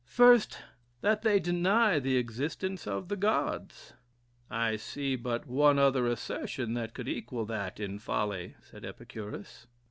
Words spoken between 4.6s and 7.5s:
see but one other assertion that could equal